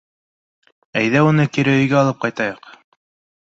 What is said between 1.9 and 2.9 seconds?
алып ҡайтайыҡ.